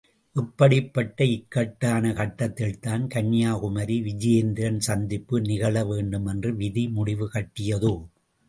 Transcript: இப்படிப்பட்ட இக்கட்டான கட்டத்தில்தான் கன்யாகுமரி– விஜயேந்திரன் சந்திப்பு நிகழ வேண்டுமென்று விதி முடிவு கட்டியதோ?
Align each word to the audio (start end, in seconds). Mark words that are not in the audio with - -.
இப்படிப்பட்ட 0.35 1.23
இக்கட்டான 1.25 2.13
கட்டத்தில்தான் 2.13 3.03
கன்யாகுமரி– 3.07 3.97
விஜயேந்திரன் 4.07 4.79
சந்திப்பு 4.79 5.41
நிகழ 5.41 5.85
வேண்டுமென்று 5.85 6.55
விதி 6.55 6.87
முடிவு 6.89 7.29
கட்டியதோ? 7.33 7.95